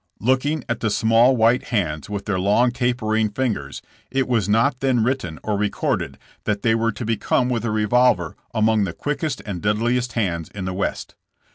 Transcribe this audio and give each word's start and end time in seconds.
Looking 0.19 0.63
at 0.67 0.79
the 0.79 0.89
small, 0.89 1.35
white 1.37 1.65
hands 1.65 2.09
with 2.09 2.25
their 2.25 2.39
long, 2.39 2.71
t 2.71 2.91
apering 2.91 3.35
fingers, 3.35 3.83
it 4.09 4.27
was 4.27 4.49
not 4.49 4.79
then 4.79 5.03
written 5.03 5.37
or 5.43 5.55
recorded 5.55 6.17
that 6.45 6.63
they 6.63 6.73
were 6.73 6.91
to 6.91 7.05
become 7.05 7.49
with 7.49 7.63
a 7.65 7.69
revolver 7.69 8.35
among 8.51 8.83
the 8.85 8.93
quickest 8.93 9.43
and 9.45 9.61
deadliest 9.61 10.13
hands 10.13 10.49
in 10.55 10.65
the 10.65 10.73
West. 10.73 11.13